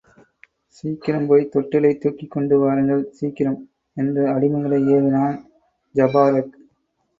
[0.77, 3.59] சீக்கிரம் போய்த் தொட்டிலைத் தூக்கிக்கொண்டு வாருங்கள், சீக்கிரம்!
[3.97, 5.39] என்று அடிமைகளை ஏவினான்
[5.95, 6.53] ஜபாரக்.